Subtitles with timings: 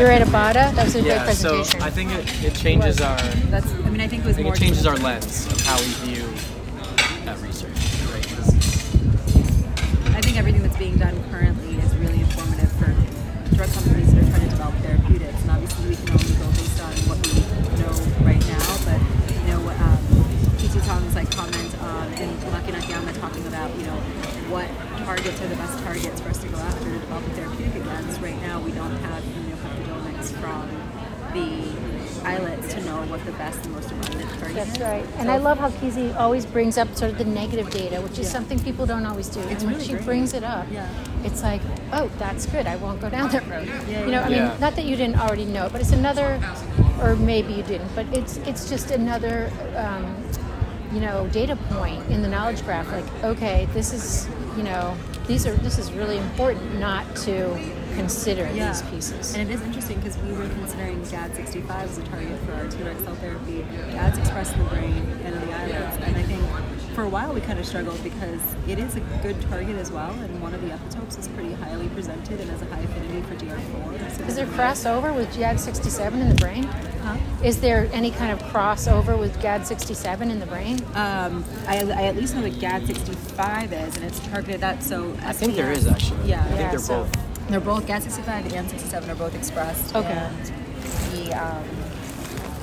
[0.00, 0.72] You're at Abada.
[0.72, 1.60] That was a yeah, great so.
[1.84, 3.20] I think it, it changes our
[3.52, 3.70] That's.
[3.70, 4.54] I mean, I think it was think more.
[4.54, 6.24] it changes our lens of how we view
[7.28, 7.76] that research.
[8.08, 8.24] Right?
[10.16, 12.96] I think everything that's being done currently is really informative for
[13.54, 15.36] drug companies that are trying to develop therapeutics.
[15.42, 17.36] And obviously, we can only go based on what we
[17.84, 17.92] know
[18.24, 18.64] right now.
[18.88, 20.00] But you know, um,
[20.56, 24.00] PT Tom's like comment um, and Maki Nakayama talking about you know
[24.48, 24.64] what
[25.04, 28.18] targets are the best targets for us to go after to develop a therapeutic against.
[28.22, 29.20] Right now, we don't have
[30.32, 30.68] immunopeptidomics from
[31.32, 34.54] the islets to know what the best and most abundant target is.
[34.54, 35.04] That's right.
[35.18, 38.18] And So- I love how Kizzy always brings up sort of the negative data, which
[38.18, 38.32] is Yeah.
[38.32, 39.40] something people don't always do.
[39.40, 40.04] It's and when really she great.
[40.04, 40.86] brings it up, Yeah.
[41.24, 41.62] it's like,
[41.92, 42.66] oh, that's good.
[42.66, 43.68] I won't go down that road.
[43.88, 44.56] Yeah, you know, I mean, yeah.
[44.60, 46.38] not that you didn't already know but it's another,
[47.00, 50.04] or maybe you didn't, but it's it's just another, um,
[50.92, 52.90] you know, data point in the knowledge graph.
[52.92, 54.94] Like, okay, this is, you know,
[55.30, 57.56] these are this is really important not to
[57.94, 59.32] consider these pieces.
[59.34, 63.04] And it is interesting because we were considering GAD65 as a target for our T-Rex
[63.04, 63.64] cell therapy.
[63.92, 66.42] GAD's expressed in the brain and in the islets, and I think
[66.94, 70.10] for a while we kind of struggled because it is a good target as well,
[70.12, 73.34] and one of the epitopes is pretty highly presented and has a high affinity for
[73.36, 74.16] DR4.
[74.16, 76.64] So Is there crossover with GAD67 in the brain?
[76.64, 77.16] Huh?
[77.44, 80.78] Is there any kind of crossover with GAD67 in the brain?
[80.94, 84.82] Um, I, I at least know what GAD65 is, and it's targeted that.
[84.82, 86.28] So I think there is actually.
[86.28, 87.26] Yeah, I think Yeah, they're so- both.
[87.48, 89.96] They're both GAD65 and 67 are both expressed.
[89.96, 90.06] Okay.
[90.12, 90.46] And
[91.10, 91.64] the um,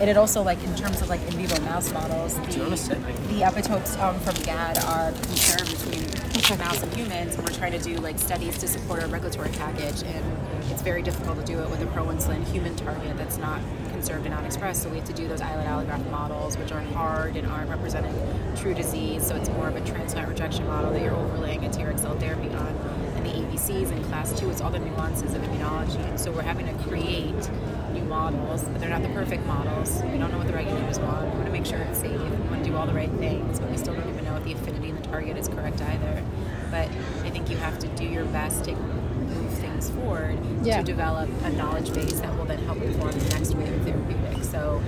[0.00, 2.62] and it also like in terms of like in vivo mouse models, the, Do you
[2.64, 3.02] wanna sit?
[3.28, 6.18] the epitopes um, from GAD are conserved between
[6.56, 10.02] mouse and humans, and we're trying to do like studies to support our regulatory package,
[10.02, 10.24] and
[10.70, 13.60] it's very difficult to do it with a pro-insulin human target that's not
[13.90, 14.82] conserved and not expressed.
[14.82, 18.14] So we have to do those islet allograft models, which are hard and aren't representing
[18.56, 19.26] true disease.
[19.26, 22.48] So it's more of a transplant rejection model that you're overlaying a T-Rex cell therapy
[22.48, 22.68] on
[23.16, 26.00] and the ABCs in class two, it's all the nuances of immunology.
[26.08, 27.77] And so we're having to create new
[28.08, 30.02] models, but they're not the perfect models.
[30.04, 31.24] We don't know what the regulators want.
[31.26, 32.12] We want to make sure it's safe.
[32.20, 34.44] We want to do all the right things, but we still don't even know if
[34.44, 36.22] the affinity and the target is correct either.
[36.70, 36.88] But
[37.24, 40.78] I think you have to do your best to move things forward Yeah.
[40.78, 44.48] to develop a knowledge base that will then help inform the next wave of therapeutics.
[44.48, 44.80] So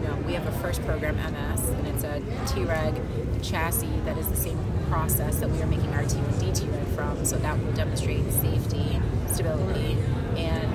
[0.00, 2.20] you know, we have a first program MS, and it's a
[2.54, 2.94] T-Reg
[3.42, 7.24] chassis that is the same process that we are making our T1D T-Reg from.
[7.24, 9.96] So that will demonstrate safety, stability,
[10.36, 10.71] and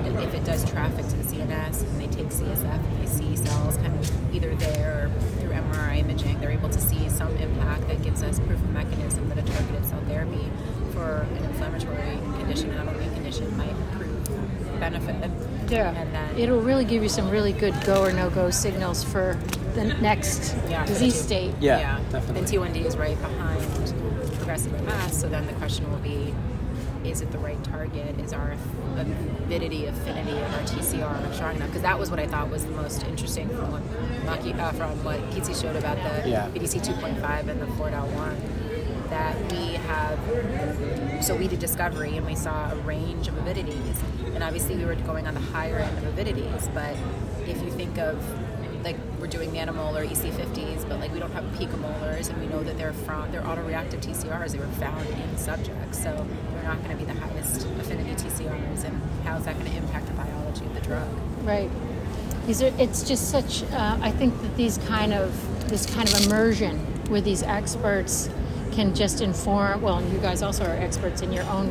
[0.48, 4.34] does traffic to the CNS and they take CSF and they see cells kind of
[4.34, 8.38] either there or through MRI imaging, they're able to see some impact that gives us
[8.40, 10.50] proof of mechanism that a targeted cell therapy
[10.92, 15.30] for an inflammatory condition, an autoimmune condition, might prove benefit.
[15.68, 15.92] Yeah.
[15.94, 19.38] And then It'll really give you some really good go or no go signals for
[19.74, 21.24] the next Yeah, for the disease two.
[21.24, 21.54] state.
[21.60, 22.58] Yeah, definitely.
[22.58, 23.60] And T1D is right behind
[24.38, 25.20] progressive MS.
[25.20, 26.32] So then the question will be,
[27.04, 28.18] is it the right target?
[28.20, 28.56] Is our
[28.96, 31.68] avidity, affinity of our TCR strong enough?
[31.68, 33.82] Because that was what I thought was the most interesting from what
[34.26, 36.48] Maki, uh, from what Kitsi showed about the Yeah.
[36.48, 38.36] BDC 2.5 and the 4.1.
[39.10, 43.96] That we have, so we did discovery and we saw a range of avidities,
[44.34, 46.68] and obviously we were going on the higher end of avidities.
[46.74, 46.94] But
[47.48, 48.22] if you think of
[48.82, 52.76] like we're doing nanomolar EC50s, but like we don't have picomolars, and we know that
[52.78, 54.52] they're from they're autoreactive TCRs.
[54.52, 58.84] They were found in subjects, so they're not going to be the highest affinity TCRs.
[58.84, 61.08] And how is that going to impact the biology of the drug?
[61.44, 61.70] Right.
[62.46, 62.72] These are.
[62.78, 63.62] It's just such.
[63.72, 66.78] Uh, I think that these kind of this kind of immersion
[67.10, 68.30] with these experts
[68.72, 69.82] can just inform.
[69.82, 71.68] Well, you guys also are experts in your own,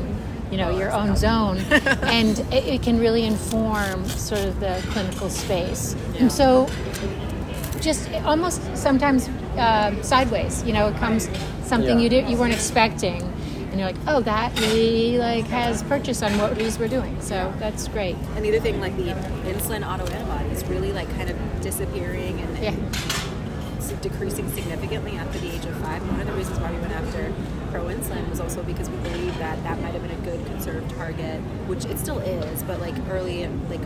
[0.52, 1.58] you know, your own zone,
[2.03, 5.96] and it, it can really inform sort of the clinical space.
[6.19, 6.68] And so,
[7.81, 9.28] just almost sometimes
[9.58, 10.63] uh, sideways.
[10.63, 11.30] You know, it comes
[11.63, 12.03] something Yeah.
[12.03, 13.22] you did you weren't expecting.
[13.69, 17.19] And you're like, oh, that really like has purchase on what it is we're doing.
[17.22, 18.16] So that's great.
[18.35, 19.12] And the other thing, like the
[19.52, 22.75] insulin autoantibodies, really like kind of disappearing and, Yeah.
[24.02, 26.02] Decreasing significantly after the age of five.
[26.02, 27.34] And one of the reasons why we went after
[27.72, 31.40] pro-insulin was also because we believe that that might have been a good conserved target,
[31.67, 33.82] which it still is, but like early, like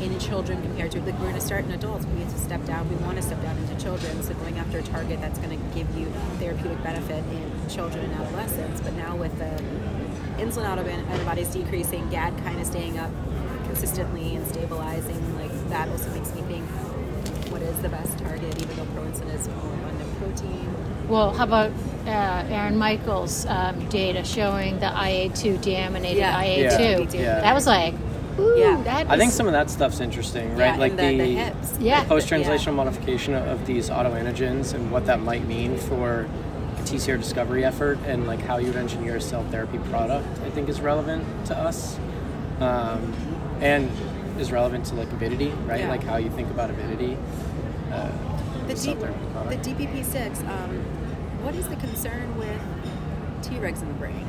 [0.00, 2.64] in children compared to like we're going to start in adults, we need to step
[2.64, 2.88] down.
[2.88, 5.74] We want to step down into children, so going after a target that's going to
[5.74, 6.06] give you
[6.38, 8.80] therapeutic benefit in children and adolescents.
[8.80, 9.50] But now with the
[10.42, 13.10] insulin autoan- antibodies decreasing, GAD kind of staying up
[13.64, 16.64] consistently and stabilizing, like that also makes me think
[17.68, 21.08] is the best target, even though proinsulin is more abundant protein.
[21.08, 21.70] Well, how about
[22.06, 26.42] uh, Aaron Michaels' um, data showing the IA2 deaminated Yeah.
[26.42, 27.14] IA2?
[27.14, 27.20] Yeah.
[27.20, 27.40] Yeah.
[27.40, 27.94] That was like,
[28.38, 28.80] ooh, Yeah.
[28.84, 30.74] that I think some of that stuff's interesting, right?
[30.74, 31.78] Yeah, like and the, the hips.
[31.78, 32.04] Yeah.
[32.04, 36.26] post-translational modification of, of these autoantigens and what that might mean for
[36.76, 40.50] a TCR discovery effort and like how you would engineer a cell therapy product, I
[40.50, 41.98] think is relevant to us.
[42.60, 43.12] Um,
[43.60, 43.90] and
[44.38, 45.80] is relevant to like avidity, right?
[45.80, 45.88] Yeah.
[45.88, 47.16] Like how you think about avidity.
[48.66, 49.56] The, D- the.
[49.74, 50.78] DPP6, um,
[51.42, 52.60] what is the concern with
[53.42, 54.26] Tregs in the brain?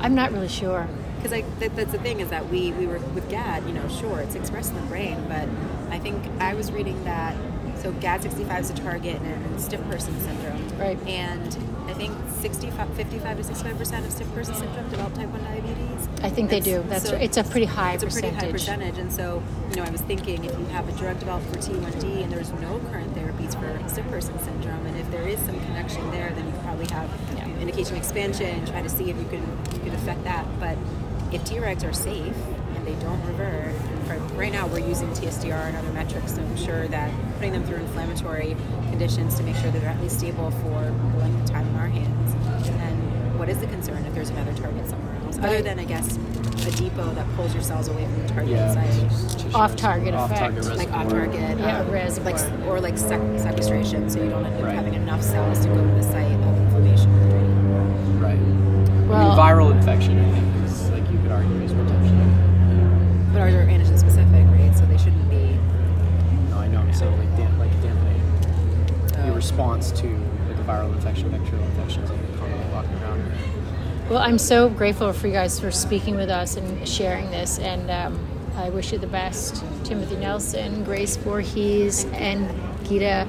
[0.00, 0.86] I'm not really sure.
[1.16, 3.88] Because I, that, that's the thing is that we, we were with GAD, you know,
[3.88, 5.48] sure, it's expressed in the brain, but
[5.92, 7.34] I think I was reading that,
[7.82, 10.78] so GAD65 is a target in stiff person syndrome.
[10.78, 10.98] Right.
[11.06, 11.56] And
[11.88, 16.08] I think 65, 55 to 65% of stiff person syndrome develop type 1 diabetes.
[16.22, 16.84] I think they do.
[16.88, 17.22] That's so right.
[17.22, 18.08] It's a pretty high percentage.
[18.08, 18.90] it's a pretty high percentage.
[18.94, 18.98] percentage.
[18.98, 22.22] And so, you know, I was thinking if you have a drug developed for T1D
[22.22, 26.08] and there's no current therapies for stiff person syndrome, and if there is some connection
[26.10, 27.46] there, then you could probably have Yeah.
[27.58, 29.42] indication expansion and try to see if you can
[29.72, 30.44] you could affect that.
[30.60, 30.76] But
[31.32, 32.36] if Tregs are safe
[32.88, 33.74] they don't revert,
[34.34, 38.56] right now we're using TSDR and other metrics to ensure that putting them through inflammatory
[38.88, 40.80] conditions to make sure that they're at least stable for
[41.12, 42.32] the length of time in our hands.
[42.68, 45.84] And then, what is the concern if there's another target somewhere else, other than I
[45.84, 49.54] guess a depot that pulls your cells away from the target yeah, site?
[49.54, 50.78] Off-target res- off-target effect.
[50.78, 52.32] like off target, Yeah, um, reservoir.
[52.32, 54.74] like or like sec- sequestration, so you don't end up Right.
[54.74, 57.10] having enough cells to go to the site of inflammation.
[57.10, 58.20] in the brain.
[58.20, 58.38] Right.
[58.38, 62.14] I Well- mean, viral infection, I think, is like you could argue is potentially.
[63.32, 64.74] But ours are antigen specific, right?
[64.76, 65.56] So they shouldn't be.
[66.50, 66.82] No, I know.
[66.92, 68.20] So like damp, like dampening
[69.16, 73.32] uh, your response to like a viral infection, bacterial infections, like commonly walking around.
[74.10, 77.90] Well, I'm so grateful for you guys for speaking with us and sharing this, and
[77.90, 79.64] um, I wish you the best.
[79.84, 82.46] Timothy Nelson, Grace Voorhees, and
[82.86, 83.26] Gita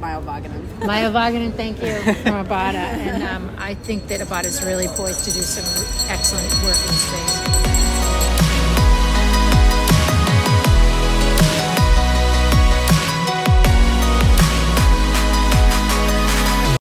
[0.00, 0.86] Mile Vaganum.
[0.86, 2.74] Maya Vaganen, thank you from Abada.
[2.74, 5.64] And um, I think that Abada is really poised to do some
[6.08, 7.87] excellent work in space.